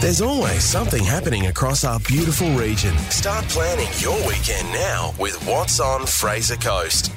There's 0.00 0.20
always 0.20 0.62
something 0.62 1.02
happening 1.02 1.48
across 1.48 1.82
our 1.82 1.98
beautiful 1.98 2.48
region. 2.52 2.96
Start 3.10 3.44
planning 3.48 3.88
your 3.98 4.16
weekend 4.28 4.68
now 4.68 5.12
with 5.18 5.34
What's 5.44 5.80
on 5.80 6.06
Fraser 6.06 6.54
Coast. 6.54 7.10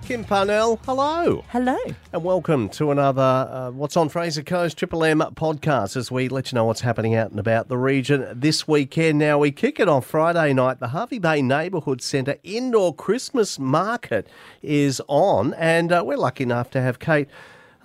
Kim 0.00 0.24
Parnell, 0.24 0.80
hello. 0.86 1.44
Hello. 1.50 1.76
And 2.14 2.24
welcome 2.24 2.70
to 2.70 2.90
another 2.90 3.20
uh, 3.20 3.70
What's 3.70 3.98
on 3.98 4.08
Fraser 4.08 4.42
Coast 4.42 4.78
Triple 4.78 5.04
M 5.04 5.18
podcast 5.18 5.94
as 5.94 6.10
we 6.10 6.30
let 6.30 6.50
you 6.50 6.56
know 6.56 6.64
what's 6.64 6.80
happening 6.80 7.14
out 7.14 7.32
and 7.32 7.38
about 7.38 7.68
the 7.68 7.76
region 7.76 8.26
this 8.32 8.66
weekend. 8.66 9.18
Now, 9.18 9.36
we 9.36 9.52
kick 9.52 9.78
it 9.78 9.86
off 9.86 10.06
Friday 10.06 10.54
night. 10.54 10.80
The 10.80 10.88
Hervey 10.88 11.18
Bay 11.18 11.42
Neighbourhood 11.42 12.00
Centre 12.00 12.38
Indoor 12.42 12.94
Christmas 12.94 13.58
Market 13.58 14.26
is 14.62 15.02
on, 15.06 15.52
and 15.52 15.92
uh, 15.92 16.02
we're 16.02 16.16
lucky 16.16 16.44
enough 16.44 16.70
to 16.70 16.80
have 16.80 16.98
Cate 16.98 17.28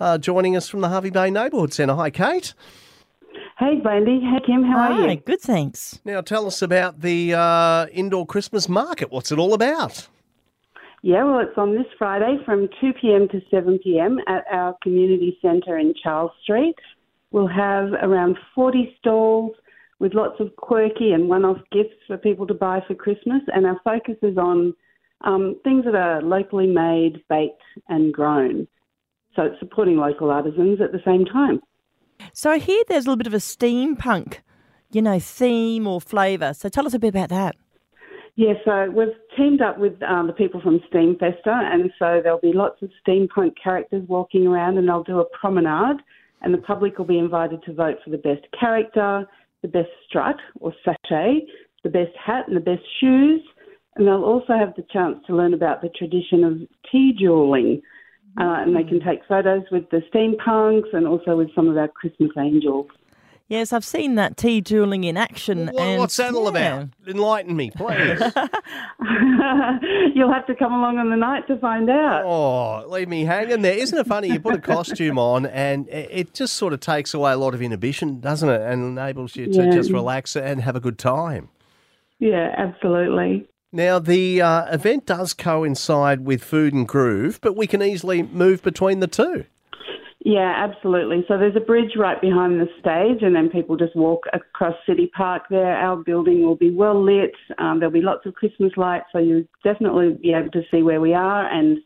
uh, 0.00 0.16
joining 0.16 0.56
us 0.56 0.70
from 0.70 0.80
the 0.80 0.88
Hervey 0.88 1.10
Bay 1.10 1.28
Neighbourhood 1.28 1.74
Centre. 1.74 1.96
Hi, 1.96 2.08
Cate. 2.08 2.54
Hey, 3.58 3.80
Brandy. 3.82 4.20
Hey, 4.20 4.40
Kim. 4.44 4.64
How 4.64 4.92
are 4.92 5.10
you? 5.10 5.16
good 5.16 5.40
thanks. 5.40 6.00
Now, 6.04 6.20
tell 6.20 6.46
us 6.46 6.62
about 6.62 7.00
the 7.00 7.34
uh, 7.34 7.86
Indoor 7.92 8.26
Christmas 8.26 8.68
Market. 8.68 9.10
What's 9.10 9.30
it 9.30 9.38
all 9.38 9.54
about? 9.54 10.08
Yeah, 11.02 11.24
well, 11.24 11.40
it's 11.40 11.58
on 11.58 11.74
this 11.74 11.86
Friday 11.98 12.38
from 12.44 12.68
2 12.80 12.92
p.m. 13.00 13.28
to 13.28 13.40
7 13.50 13.78
p.m. 13.82 14.18
at 14.28 14.44
our 14.50 14.76
community 14.82 15.36
centre 15.42 15.76
in 15.78 15.94
Charles 16.00 16.30
Street. 16.42 16.76
We'll 17.32 17.48
have 17.48 17.92
around 18.02 18.38
40 18.54 18.96
stalls 19.00 19.52
with 19.98 20.14
lots 20.14 20.38
of 20.38 20.54
quirky 20.56 21.12
and 21.12 21.28
one-off 21.28 21.58
gifts 21.72 21.96
for 22.06 22.16
people 22.18 22.46
to 22.46 22.54
buy 22.54 22.82
for 22.86 22.94
Christmas, 22.94 23.42
and 23.54 23.66
our 23.66 23.80
focus 23.82 24.16
is 24.22 24.38
on 24.38 24.74
um, 25.24 25.56
things 25.64 25.84
that 25.84 25.94
are 25.94 26.22
locally 26.22 26.66
made, 26.66 27.22
baked, 27.28 27.62
and 27.88 28.12
grown. 28.12 28.66
So 29.34 29.42
it's 29.42 29.58
supporting 29.60 29.96
local 29.96 30.30
artisans 30.30 30.80
at 30.80 30.92
the 30.92 31.00
same 31.04 31.24
time. 31.24 31.60
So 32.32 32.58
hear 32.58 32.82
there's 32.88 33.04
a 33.06 33.08
little 33.08 33.16
bit 33.16 33.26
of 33.26 33.34
a 33.34 33.38
steampunk, 33.38 34.38
you 34.90 35.02
know, 35.02 35.18
theme 35.18 35.86
or 35.86 36.00
flavour. 36.00 36.54
So 36.54 36.68
tell 36.68 36.86
us 36.86 36.94
a 36.94 36.98
bit 36.98 37.08
about 37.08 37.28
that. 37.30 37.56
Yeah, 38.34 38.54
so 38.64 38.90
we've 38.90 39.08
teamed 39.36 39.60
up 39.60 39.78
with 39.78 40.02
um, 40.02 40.26
the 40.26 40.32
people 40.32 40.60
from 40.62 40.80
Steamfesta, 40.90 41.48
and 41.48 41.90
so 41.98 42.20
there'll 42.22 42.40
be 42.40 42.52
lots 42.54 42.80
of 42.80 42.90
steampunk 43.06 43.52
characters 43.62 44.04
walking 44.08 44.46
around, 44.46 44.78
and 44.78 44.88
they'll 44.88 45.02
do 45.02 45.20
a 45.20 45.24
promenade, 45.38 45.98
and 46.40 46.54
the 46.54 46.58
public 46.58 46.96
will 46.96 47.04
be 47.04 47.18
invited 47.18 47.62
to 47.64 47.74
vote 47.74 47.98
for 48.02 48.08
the 48.08 48.16
best 48.16 48.46
character, 48.58 49.26
the 49.60 49.68
best 49.68 49.90
strut 50.08 50.36
or 50.60 50.72
sachet, 50.82 51.40
the 51.84 51.90
best 51.90 52.16
hat, 52.16 52.48
and 52.48 52.56
the 52.56 52.60
best 52.60 52.82
shoes, 53.00 53.42
and 53.96 54.06
they'll 54.06 54.24
also 54.24 54.54
have 54.54 54.74
the 54.76 54.86
chance 54.90 55.18
to 55.26 55.36
learn 55.36 55.52
about 55.52 55.82
the 55.82 55.90
tradition 55.90 56.42
of 56.42 56.58
tea 56.90 57.12
dueling, 57.12 57.82
uh, 58.40 58.62
and 58.62 58.74
they 58.74 58.84
can 58.84 59.00
take 59.00 59.20
photos 59.28 59.62
with 59.70 59.88
the 59.90 60.02
steampunks 60.12 60.92
and 60.94 61.06
also 61.06 61.36
with 61.36 61.54
some 61.54 61.68
of 61.68 61.76
our 61.76 61.88
Christmas 61.88 62.30
angels. 62.38 62.86
Yes, 63.48 63.72
I've 63.74 63.84
seen 63.84 64.14
that 64.14 64.38
tea 64.38 64.62
dueling 64.62 65.04
in 65.04 65.18
action. 65.18 65.66
What- 65.66 65.78
and 65.82 65.98
what's 66.00 66.16
that 66.16 66.32
all 66.32 66.44
yeah. 66.44 66.76
about? 66.80 66.88
Enlighten 67.06 67.54
me, 67.54 67.70
please. 67.70 68.18
You'll 70.14 70.32
have 70.32 70.46
to 70.46 70.54
come 70.58 70.72
along 70.72 70.98
on 70.98 71.10
the 71.10 71.16
night 71.16 71.46
to 71.48 71.58
find 71.58 71.90
out. 71.90 72.24
Oh, 72.24 72.84
leave 72.88 73.08
me 73.08 73.24
hanging 73.24 73.60
there. 73.62 73.74
Isn't 73.76 73.98
it 73.98 74.06
funny? 74.06 74.28
You 74.28 74.40
put 74.40 74.54
a 74.54 74.58
costume 74.60 75.18
on 75.18 75.44
and 75.46 75.88
it 75.88 76.08
it 76.10 76.34
just 76.34 76.54
sort 76.54 76.72
of 76.72 76.80
takes 76.80 77.12
away 77.14 77.32
a 77.32 77.36
lot 77.36 77.52
of 77.54 77.60
inhibition, 77.60 78.20
doesn't 78.20 78.48
it? 78.48 78.60
And 78.62 78.98
enables 78.98 79.36
you 79.36 79.46
to 79.52 79.64
Yeah. 79.64 79.70
just 79.70 79.90
relax 79.90 80.34
and 80.36 80.62
have 80.62 80.76
a 80.76 80.80
good 80.80 80.98
time. 80.98 81.48
Yeah, 82.18 82.54
absolutely. 82.56 83.46
Now, 83.72 83.98
the 83.98 84.42
uh, 84.42 84.74
event 84.74 85.06
does 85.06 85.32
coincide 85.32 86.26
with 86.26 86.44
Food 86.44 86.74
and 86.74 86.86
Groove, 86.86 87.40
but 87.40 87.56
we 87.56 87.66
can 87.66 87.82
easily 87.82 88.22
move 88.22 88.62
between 88.62 89.00
the 89.00 89.06
two. 89.06 89.46
Yeah, 90.24 90.54
absolutely. 90.56 91.24
So 91.26 91.36
there's 91.36 91.56
a 91.56 91.60
bridge 91.60 91.92
right 91.96 92.20
behind 92.20 92.60
the 92.60 92.68
stage, 92.78 93.22
and 93.22 93.34
then 93.34 93.48
people 93.48 93.76
just 93.76 93.96
walk 93.96 94.24
across 94.32 94.74
City 94.86 95.10
Park 95.16 95.44
there. 95.50 95.74
Our 95.74 95.96
building 95.96 96.44
will 96.44 96.54
be 96.54 96.70
well 96.70 97.02
lit. 97.02 97.32
Um, 97.58 97.80
there'll 97.80 97.92
be 97.92 98.02
lots 98.02 98.24
of 98.26 98.34
Christmas 98.34 98.72
lights, 98.76 99.06
so 99.10 99.18
you'll 99.18 99.44
definitely 99.64 100.16
be 100.22 100.32
able 100.32 100.50
to 100.50 100.62
see 100.70 100.82
where 100.82 101.00
we 101.00 101.12
are 101.12 101.46
and 101.46 101.78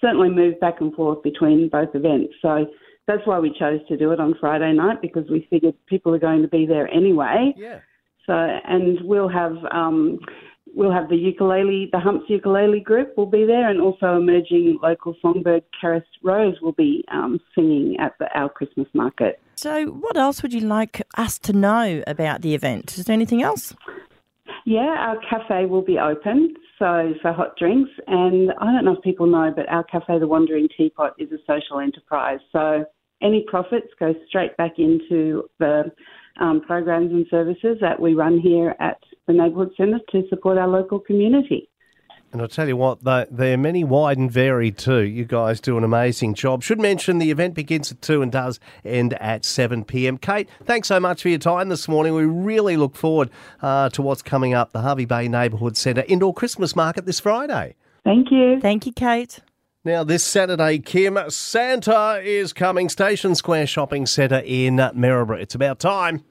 certainly 0.00 0.28
move 0.28 0.58
back 0.60 0.80
and 0.80 0.92
forth 0.94 1.22
between 1.22 1.68
both 1.70 1.94
events. 1.94 2.34
So 2.42 2.66
that's 3.06 3.26
why 3.26 3.38
we 3.38 3.54
chose 3.58 3.80
to 3.88 3.96
do 3.96 4.12
it 4.12 4.20
on 4.20 4.34
Friday 4.40 4.72
night 4.72 5.00
because 5.00 5.24
we 5.30 5.46
figured 5.48 5.74
people 5.86 6.14
are 6.14 6.18
going 6.18 6.42
to 6.42 6.48
be 6.48 6.66
there 6.66 6.88
anyway. 6.88 7.54
Yeah. 7.56 7.80
So, 8.26 8.34
and 8.34 8.98
we'll 9.02 9.28
have 9.28 9.56
um, 9.72 10.18
we'll 10.74 10.92
have 10.92 11.08
the 11.08 11.16
ukulele, 11.16 11.88
the 11.92 11.98
Humps 11.98 12.24
ukulele 12.28 12.80
group 12.80 13.16
will 13.16 13.26
be 13.26 13.44
there, 13.44 13.68
and 13.68 13.80
also 13.80 14.16
emerging 14.16 14.78
local 14.82 15.14
songbird 15.20 15.64
Karis 15.82 16.04
Rose 16.22 16.60
will 16.60 16.72
be 16.72 17.04
um, 17.12 17.40
singing 17.54 17.96
at 18.00 18.14
the, 18.18 18.26
our 18.38 18.48
Christmas 18.48 18.88
market. 18.94 19.40
So, 19.56 19.86
what 19.86 20.16
else 20.16 20.42
would 20.42 20.52
you 20.52 20.60
like 20.60 21.02
us 21.16 21.38
to 21.40 21.52
know 21.52 22.02
about 22.06 22.42
the 22.42 22.54
event? 22.54 22.96
Is 22.98 23.04
there 23.04 23.14
anything 23.14 23.42
else? 23.42 23.74
Yeah, 24.64 24.80
our 24.80 25.18
cafe 25.28 25.66
will 25.66 25.82
be 25.82 25.98
open, 25.98 26.54
so 26.78 27.14
for 27.20 27.32
hot 27.32 27.56
drinks, 27.58 27.90
and 28.06 28.52
I 28.60 28.72
don't 28.72 28.84
know 28.84 28.96
if 28.96 29.02
people 29.02 29.26
know, 29.26 29.52
but 29.54 29.68
our 29.68 29.84
cafe, 29.84 30.18
the 30.18 30.26
Wandering 30.26 30.68
Teapot, 30.76 31.14
is 31.18 31.30
a 31.32 31.38
social 31.46 31.80
enterprise. 31.80 32.40
So 32.52 32.84
any 33.22 33.44
profits 33.48 33.88
go 33.98 34.14
straight 34.28 34.56
back 34.56 34.78
into 34.78 35.44
the 35.58 35.92
um, 36.40 36.62
programs 36.62 37.12
and 37.12 37.26
services 37.30 37.78
that 37.80 38.00
we 38.00 38.14
run 38.14 38.38
here 38.38 38.74
at 38.80 38.98
the 39.32 39.42
Neighbourhood 39.42 39.72
Centre 39.76 40.00
to 40.12 40.26
support 40.28 40.58
our 40.58 40.68
local 40.68 40.98
community. 40.98 41.68
And 42.32 42.40
I'll 42.40 42.46
tell 42.48 42.68
you 42.68 42.76
what, 42.76 43.02
they- 43.02 43.26
they're 43.28 43.56
many 43.56 43.82
wide 43.82 44.16
and 44.16 44.30
varied 44.30 44.78
too. 44.78 45.00
You 45.00 45.24
guys 45.24 45.60
do 45.60 45.76
an 45.76 45.82
amazing 45.82 46.34
job. 46.34 46.62
Should 46.62 46.78
mention 46.80 47.18
the 47.18 47.32
event 47.32 47.54
begins 47.54 47.90
at 47.90 48.00
2 48.02 48.22
and 48.22 48.30
does 48.30 48.60
end 48.84 49.14
at 49.14 49.44
7 49.44 49.82
pm. 49.84 50.16
Cate, 50.16 50.48
thanks 50.64 50.86
so 50.86 51.00
much 51.00 51.22
for 51.22 51.28
your 51.28 51.40
time 51.40 51.70
this 51.70 51.88
morning. 51.88 52.14
We 52.14 52.24
really 52.24 52.76
look 52.76 52.94
forward 52.94 53.30
uh, 53.62 53.88
to 53.90 54.02
what's 54.02 54.22
coming 54.22 54.54
up 54.54 54.72
the 54.72 54.82
Hervey 54.82 55.06
Bay 55.06 55.26
Neighbourhood 55.26 55.76
Centre 55.76 56.04
Indoor 56.06 56.32
Christmas 56.32 56.76
Market 56.76 57.04
this 57.04 57.18
Friday. 57.18 57.74
Thank 58.04 58.30
you. 58.30 58.60
Thank 58.60 58.86
you, 58.86 58.92
Cate. 58.92 59.40
Now, 59.84 60.04
this 60.04 60.22
Saturday, 60.22 60.78
Kim, 60.78 61.18
Santa 61.30 62.20
is 62.22 62.52
coming. 62.52 62.88
Station 62.90 63.34
Square 63.34 63.66
Shopping 63.66 64.04
Centre 64.06 64.42
in 64.44 64.76
Maryborough. 64.76 65.40
It's 65.40 65.54
about 65.54 65.80
time. 65.80 66.22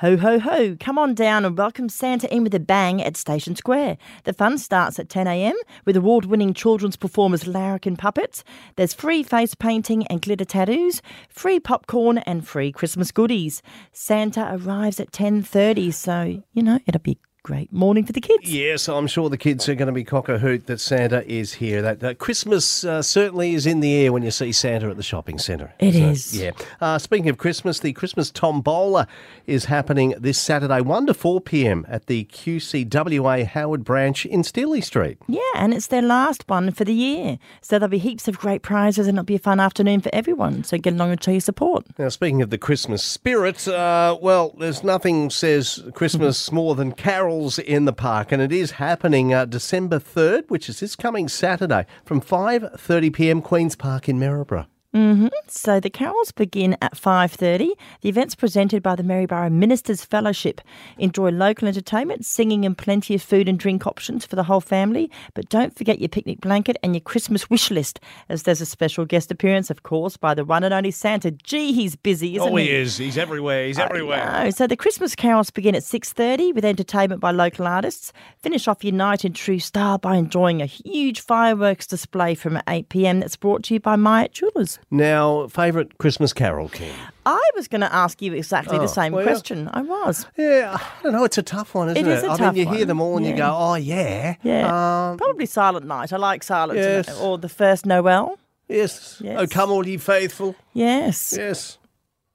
Ho, 0.00 0.16
ho, 0.16 0.38
ho. 0.38 0.76
Come 0.78 0.96
on 0.96 1.12
down 1.12 1.44
and 1.44 1.58
welcome 1.58 1.88
Santa 1.88 2.32
in 2.32 2.44
with 2.44 2.54
a 2.54 2.60
bang 2.60 3.02
at 3.02 3.16
Station 3.16 3.56
Square. 3.56 3.98
The 4.22 4.32
fun 4.32 4.56
starts 4.56 5.00
at 5.00 5.08
10am 5.08 5.54
with 5.84 5.96
award 5.96 6.26
winning 6.26 6.54
children's 6.54 6.94
performers 6.94 7.48
Larrikin 7.48 7.96
Puppets. 7.96 8.44
There's 8.76 8.94
free 8.94 9.24
face 9.24 9.56
painting 9.56 10.06
and 10.06 10.22
glitter 10.22 10.44
tattoos, 10.44 11.02
free 11.28 11.58
popcorn, 11.58 12.18
and 12.18 12.46
free 12.46 12.70
Christmas 12.70 13.10
goodies. 13.10 13.60
Santa 13.90 14.48
arrives 14.52 15.00
at 15.00 15.10
10.30, 15.10 15.92
so, 15.92 16.44
you 16.52 16.62
know, 16.62 16.78
it'll 16.86 17.00
be 17.00 17.18
great 17.48 17.72
morning 17.72 18.04
for 18.04 18.12
the 18.12 18.20
kids. 18.20 18.52
Yes, 18.52 18.90
I'm 18.90 19.06
sure 19.06 19.30
the 19.30 19.38
kids 19.38 19.70
are 19.70 19.74
going 19.74 19.86
to 19.86 19.92
be 19.92 20.04
cock 20.04 20.28
a 20.28 20.38
hoot 20.38 20.66
that 20.66 20.78
Santa 20.80 21.26
is 21.26 21.54
here. 21.54 21.80
That, 21.80 22.00
that 22.00 22.18
Christmas 22.18 22.84
uh, 22.84 23.00
certainly 23.00 23.54
is 23.54 23.64
in 23.66 23.80
the 23.80 23.94
air 24.04 24.12
when 24.12 24.22
you 24.22 24.30
see 24.30 24.52
Santa 24.52 24.90
at 24.90 24.98
the 24.98 25.02
shopping 25.02 25.38
centre. 25.38 25.72
It 25.78 25.94
So, 25.94 25.98
is. 26.10 26.38
Yeah. 26.38 26.50
Uh, 26.78 26.98
speaking 26.98 27.30
of 27.30 27.38
Christmas, 27.38 27.80
the 27.80 27.94
Christmas 27.94 28.30
Tombola 28.30 29.08
is 29.46 29.64
happening 29.64 30.12
this 30.18 30.38
Saturday, 30.38 30.82
1 30.82 31.06
to 31.06 31.14
4 31.14 31.40
p.m. 31.40 31.86
at 31.88 32.04
the 32.04 32.26
QCWA 32.26 33.46
Howard 33.46 33.82
branch 33.82 34.26
in 34.26 34.44
Steely 34.44 34.82
Street. 34.82 35.16
Yeah, 35.26 35.40
and 35.54 35.72
it's 35.72 35.86
their 35.86 36.02
last 36.02 36.46
one 36.50 36.70
for 36.72 36.84
the 36.84 36.92
year. 36.92 37.38
So 37.62 37.78
there'll 37.78 37.88
be 37.90 37.96
heaps 37.96 38.28
of 38.28 38.38
great 38.38 38.60
prizes 38.60 39.06
and 39.06 39.16
it'll 39.16 39.24
be 39.24 39.36
a 39.36 39.38
fun 39.38 39.58
afternoon 39.58 40.02
for 40.02 40.10
everyone. 40.12 40.64
So 40.64 40.76
get 40.76 40.92
along 40.92 41.12
and 41.12 41.24
show 41.24 41.30
your 41.30 41.40
support. 41.40 41.86
Now, 41.98 42.10
speaking 42.10 42.42
of 42.42 42.50
the 42.50 42.58
Christmas 42.58 43.02
spirit, 43.02 43.66
uh, 43.66 44.18
well, 44.20 44.54
there's 44.58 44.84
nothing 44.84 45.30
says 45.30 45.82
Christmas 45.94 46.52
more 46.58 46.74
than 46.74 46.92
carols 46.92 47.37
in 47.58 47.84
the 47.84 47.92
park, 47.92 48.32
and 48.32 48.42
it 48.42 48.52
is 48.52 48.72
happening 48.72 49.32
uh, 49.32 49.44
December 49.44 50.00
3rd, 50.00 50.48
which 50.48 50.68
is 50.68 50.80
this 50.80 50.96
coming 50.96 51.28
Saturday, 51.28 51.86
from 52.04 52.20
5:30 52.20 53.12
p.m. 53.12 53.42
Queens 53.42 53.76
Park 53.76 54.08
in 54.08 54.18
Maryborough. 54.18 54.66
Mm-hmm. 54.96 55.26
So 55.48 55.80
the 55.80 55.90
carols 55.90 56.32
begin 56.32 56.74
at 56.80 56.94
5:30. 56.94 57.72
The 58.00 58.08
event's 58.08 58.34
presented 58.34 58.82
by 58.82 58.96
the 58.96 59.02
Maryborough 59.02 59.50
Ministers 59.52 60.02
Fellowship. 60.02 60.62
Enjoy 60.96 61.30
local 61.30 61.68
entertainment, 61.68 62.24
singing 62.24 62.64
and 62.64 62.76
plenty 62.76 63.14
of 63.14 63.20
food 63.20 63.48
and 63.50 63.58
drink 63.58 63.86
options 63.86 64.24
for 64.24 64.34
the 64.34 64.44
whole 64.44 64.62
family, 64.62 65.10
but 65.34 65.48
don't 65.50 65.76
forget 65.76 65.98
your 65.98 66.08
picnic 66.08 66.40
blanket 66.40 66.78
and 66.82 66.94
your 66.94 67.02
Christmas 67.02 67.50
wish 67.50 67.70
list 67.70 68.00
as 68.30 68.44
there's 68.44 68.62
a 68.62 68.66
special 68.66 69.04
guest 69.04 69.30
appearance 69.30 69.68
of 69.68 69.82
course 69.82 70.16
by 70.16 70.32
the 70.32 70.44
one 70.44 70.64
and 70.64 70.72
only 70.72 70.90
Santa. 70.90 71.30
Gee, 71.32 71.72
he's 71.72 71.94
busy, 71.94 72.36
isn't 72.36 72.48
Oh, 72.50 72.56
he? 72.56 72.64
he 72.64 72.70
is. 72.74 72.96
He's 72.96 73.18
everywhere. 73.18 73.66
He's 73.66 73.78
everywhere. 73.78 74.50
So 74.52 74.66
the 74.66 74.76
Christmas 74.76 75.14
carols 75.14 75.50
begin 75.50 75.74
at 75.74 75.82
6.30 75.82 76.54
with 76.54 76.64
entertainment 76.64 77.20
by 77.20 77.30
local 77.30 77.66
artists. 77.66 78.12
Finish 78.38 78.66
off 78.66 78.82
your 78.82 78.94
night 78.94 79.22
in 79.24 79.34
true 79.34 79.58
style 79.58 79.98
by 79.98 80.16
enjoying 80.16 80.62
a 80.62 80.66
huge 80.66 81.20
fireworks 81.20 81.86
display 81.86 82.34
from 82.34 82.54
8pm 82.66 83.20
that's 83.20 83.36
brought 83.36 83.64
to 83.64 83.74
you 83.74 83.80
by 83.80 83.96
Myatt 83.96 84.32
Jewelers. 84.32 84.77
Now, 84.90 85.46
favourite 85.48 85.98
Christmas 85.98 86.32
carol, 86.32 86.68
Kim? 86.68 86.94
I 87.26 87.50
was 87.54 87.68
going 87.68 87.82
to 87.82 87.92
ask 87.94 88.22
you 88.22 88.32
exactly 88.32 88.78
Oh, 88.78 88.80
the 88.80 88.86
same 88.88 89.12
well, 89.12 89.22
question. 89.24 89.68
I 89.72 89.82
was. 89.82 90.26
Yeah, 90.38 90.78
I 90.80 91.02
don't 91.02 91.12
know. 91.12 91.24
It's 91.24 91.36
a 91.38 91.42
tough 91.42 91.74
one, 91.74 91.90
isn't 91.90 92.06
It 92.06 92.08
it? 92.10 92.14
is 92.18 92.22
a 92.24 92.30
I 92.30 92.36
tough 92.36 92.54
mean, 92.54 92.66
you 92.68 92.74
hear 92.74 92.86
them 92.86 93.00
all 93.00 93.16
and 93.18 93.26
you 93.26 93.36
go, 93.36 93.54
oh, 93.54 93.74
yeah. 93.74 94.36
Yeah. 94.42 95.10
Um, 95.10 95.18
Probably 95.18 95.44
Silent 95.46 95.84
Night. 95.86 96.12
I 96.12 96.16
like 96.16 96.42
Silent 96.42 96.78
Yes. 96.78 97.08
Night. 97.08 97.18
Or 97.20 97.36
the 97.36 97.48
first 97.50 97.84
Noel. 97.84 98.38
yes. 98.68 99.20
Yes. 99.22 99.36
Oh, 99.38 99.46
come 99.46 99.70
all 99.70 99.86
ye 99.86 99.98
faithful. 99.98 100.56
Yes. 100.72 101.34
Yes. 101.36 101.76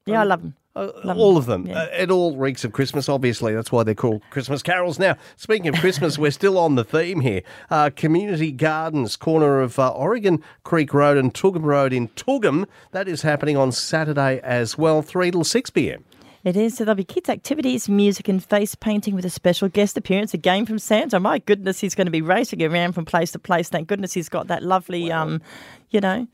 Yeah, 0.06 0.22
I 0.22 0.24
love 0.25 0.42
them. 0.42 0.56
Uh, 0.75 0.88
all 1.16 1.38
of 1.38 1.46
them. 1.46 1.68
yeah. 1.68 1.84
Uh, 1.84 1.88
it 1.94 2.10
all 2.10 2.36
reeks 2.36 2.64
of 2.64 2.72
Christmas, 2.72 3.08
obviously. 3.08 3.54
That's 3.54 3.72
why 3.72 3.84
they're 3.84 3.94
called 3.94 4.24
Christmas 4.31 4.64
carols. 4.64 4.98
Now, 4.98 5.18
speaking 5.36 5.68
of 5.68 5.75
Christmas, 5.75 6.18
we're 6.18 6.31
still 6.31 6.58
on 6.58 6.75
the 6.75 6.84
theme 6.84 7.20
here. 7.20 7.44
Uh, 7.70 7.92
Community 7.96 8.52
Gardens, 8.52 9.16
corner 9.16 9.62
of 9.62 9.78
uh, 9.78 9.94
O'Regan 9.96 10.42
Creek 10.64 10.94
Road 10.94 11.18
and 11.18 11.31
Toogoom 11.31 11.64
Road 11.64 11.94
in 11.94 12.08
Toogoom. 12.10 12.66
That 12.92 13.08
is 13.08 13.22
happening 13.22 13.56
on 13.56 13.72
Saturday 13.72 14.40
as 14.42 14.75
well, 14.78 15.04
3 15.04 15.30
till 15.30 15.44
6 15.44 15.70
p.m. 15.70 16.04
It 16.44 16.58
is. 16.58 16.76
So 16.76 16.84
there'll 16.84 16.96
be 16.96 17.04
kids' 17.06 17.30
activities, 17.30 17.88
music, 17.88 18.28
and 18.28 18.44
face 18.44 18.76
painting 18.76 19.16
with 19.16 19.26
a 19.26 19.30
special 19.30 19.69
guest 19.69 19.96
appearance, 19.96 20.34
a 20.34 20.38
game 20.38 20.66
from 20.66 20.80
Santa. 20.80 21.19
My 21.19 21.40
goodness, 21.40 21.80
he's 21.80 21.96
going 21.96 22.08
to 22.08 22.12
be 22.12 22.22
racing 22.22 22.62
around 22.64 22.94
from 22.94 23.06
place 23.06 23.31
to 23.31 23.40
place. 23.40 23.69
Thank 23.69 23.88
goodness 23.88 24.14
he's 24.14 24.28
got 24.28 24.48
that 24.48 24.62
lovely, 24.64 25.12
um, 25.12 25.42
you 25.92 26.02
know, 26.02 26.28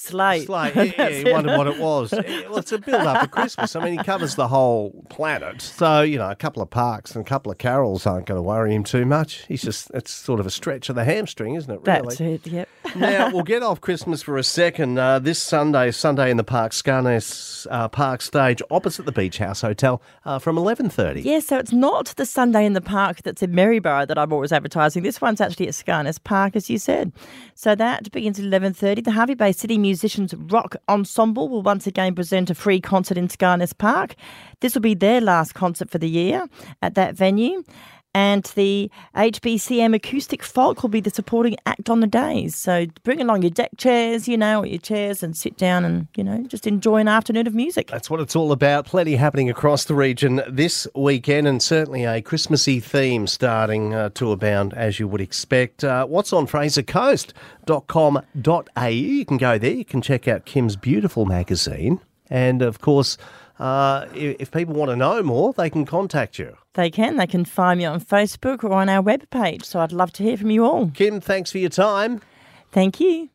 sleigh. 0.00 0.44
Sleigh. 0.44 0.70
Yeah, 0.80 1.08
yeah, 1.08 1.08
you 1.08 1.32
wondered 1.32 1.58
what 1.58 1.66
it 1.66 1.78
was. 1.78 2.12
Well, 2.50 2.58
it's 2.58 2.72
a 2.72 2.78
build 2.78 3.02
up 3.02 3.22
for 3.22 3.28
Christmas. 3.28 3.76
I 3.76 3.84
mean, 3.84 3.98
he 3.98 4.04
covers 4.04 4.34
the 4.34 4.48
whole 4.48 5.04
planet. 5.08 5.62
So, 5.62 6.02
you 6.02 6.18
know, 6.18 6.30
a 6.30 6.34
couple 6.34 6.62
of 6.62 6.70
parks 6.70 7.14
and 7.14 7.24
a 7.24 7.28
couple 7.28 7.52
of 7.52 7.58
carols 7.58 8.06
aren't 8.06 8.26
going 8.26 8.38
to 8.38 8.42
worry 8.42 8.74
him 8.74 8.82
too 8.82 9.04
much. 9.04 9.44
He's 9.46 9.62
just, 9.62 9.90
it's 9.94 10.10
sort 10.10 10.40
of 10.40 10.46
a 10.46 10.50
stretch 10.50 10.88
of 10.88 10.96
the 10.96 11.04
hamstring, 11.04 11.54
isn't 11.54 11.70
it, 11.70 11.80
really? 11.84 12.08
That's 12.08 12.20
it. 12.20 12.46
Yep. 12.46 12.68
now, 12.96 13.30
we'll 13.30 13.42
get 13.44 13.62
off 13.62 13.80
Christmas 13.80 14.22
for 14.22 14.36
a 14.36 14.42
second. 14.42 14.98
Uh, 14.98 15.18
this 15.18 15.40
Sunday, 15.40 15.90
Sunday 15.90 16.30
in 16.30 16.36
the 16.36 16.44
Park, 16.44 16.72
Scarness 16.72 17.66
uh, 17.70 17.88
Park 17.88 18.22
stage, 18.22 18.62
opposite 18.70 19.06
the 19.06 19.12
Beach 19.12 19.38
House 19.38 19.60
Hotel, 19.60 20.02
uh, 20.24 20.38
from 20.38 20.56
11.30. 20.56 21.24
Yeah, 21.24 21.40
so 21.40 21.58
it's 21.58 21.72
not 21.72 22.14
the 22.16 22.26
Sunday 22.26 22.64
in 22.64 22.72
the 22.72 22.80
Park 22.80 23.22
that's 23.22 23.42
in 23.42 23.52
Maryborough 23.54 24.06
that 24.06 24.18
I'm 24.18 24.32
always 24.32 24.52
advertising. 24.52 25.02
This 25.02 25.20
one's 25.20 25.40
actually 25.40 25.68
at 25.68 25.74
Scarness 25.74 26.22
Park, 26.22 26.56
as 26.56 26.68
you 26.68 26.78
said. 26.78 27.12
So 27.54 27.74
that 27.74 28.10
begins 28.10 28.38
at 28.38 28.44
11.30. 28.46 29.04
The 29.04 29.12
Hervey 29.12 29.34
Bay 29.34 29.52
City 29.52 29.78
Musicians 29.90 30.32
Rock 30.52 30.76
Ensemble 30.88 31.48
will 31.48 31.62
once 31.62 31.84
again 31.84 32.14
present 32.14 32.48
a 32.48 32.54
free 32.54 32.80
concert 32.80 33.18
in 33.18 33.26
Scarness 33.26 33.76
Park. 33.76 34.14
This 34.60 34.72
will 34.72 34.82
be 34.82 34.94
their 34.94 35.20
last 35.20 35.54
concert 35.54 35.90
for 35.90 35.98
the 35.98 36.08
year 36.08 36.46
at 36.80 36.94
that 36.94 37.16
venue. 37.16 37.64
And 38.12 38.42
the 38.56 38.90
HBCM 39.14 39.94
Acoustic 39.94 40.42
Folk 40.42 40.82
will 40.82 40.90
be 40.90 41.00
the 41.00 41.10
supporting 41.10 41.56
act 41.64 41.88
on 41.88 42.00
the 42.00 42.08
days. 42.08 42.56
So 42.56 42.86
bring 43.04 43.20
along 43.20 43.42
your 43.42 43.50
deck 43.50 43.70
chairs, 43.76 44.26
you 44.26 44.36
know, 44.36 44.62
or 44.62 44.66
your 44.66 44.80
chairs 44.80 45.22
and 45.22 45.36
sit 45.36 45.56
down 45.56 45.84
and, 45.84 46.08
you 46.16 46.24
know, 46.24 46.42
just 46.48 46.66
enjoy 46.66 46.96
an 46.96 47.06
afternoon 47.06 47.46
of 47.46 47.54
music. 47.54 47.86
That's 47.86 48.10
what 48.10 48.20
it's 48.20 48.34
all 48.34 48.50
about. 48.50 48.86
Plenty 48.86 49.14
happening 49.14 49.48
across 49.48 49.84
the 49.84 49.94
region 49.94 50.42
this 50.48 50.88
weekend, 50.96 51.46
and 51.46 51.62
certainly 51.62 52.04
a 52.04 52.20
Christmassy 52.20 52.80
theme 52.80 53.28
starting 53.28 53.94
uh, 53.94 54.08
to 54.10 54.32
abound, 54.32 54.74
as 54.74 54.98
you 54.98 55.06
would 55.06 55.20
expect. 55.20 55.84
Uh, 55.84 56.04
what's 56.06 56.32
on 56.32 56.48
FraserCoast.com.au? 56.48 58.86
You 58.86 59.24
can 59.24 59.36
go 59.36 59.56
there. 59.56 59.72
You 59.72 59.84
can 59.84 60.02
check 60.02 60.26
out 60.26 60.46
Kim's 60.46 60.74
beautiful 60.74 61.26
magazine. 61.26 62.00
And 62.28 62.60
of 62.62 62.80
course, 62.80 63.16
uh, 63.60 64.06
if, 64.14 64.36
if 64.40 64.50
people 64.50 64.74
want 64.74 64.90
to 64.90 64.96
know 64.96 65.22
more, 65.22 65.52
they 65.52 65.68
can 65.68 65.84
contact 65.84 66.38
you. 66.38 66.56
They 66.74 66.90
can. 66.90 67.16
They 67.16 67.26
can 67.26 67.44
find 67.44 67.78
me 67.78 67.84
on 67.84 68.00
Facebook 68.00 68.64
or 68.64 68.72
on 68.72 68.88
our 68.88 69.02
webpage. 69.02 69.64
So 69.64 69.80
I'd 69.80 69.92
love 69.92 70.12
to 70.14 70.22
hear 70.22 70.36
from 70.36 70.50
you 70.50 70.64
all. 70.64 70.90
Kim, 70.94 71.20
thanks 71.20 71.52
for 71.52 71.58
your 71.58 71.70
time. 71.70 72.20
Thank 72.72 73.00
you. 73.00 73.28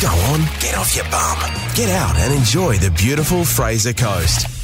Go 0.00 0.08
on, 0.08 0.40
get 0.60 0.76
off 0.76 0.94
your 0.94 1.04
bum. 1.10 1.38
Get 1.74 1.90
out 1.90 2.16
and 2.16 2.32
enjoy 2.32 2.76
the 2.76 2.92
beautiful 2.92 3.44
Fraser 3.44 3.92
Coast. 3.92 4.57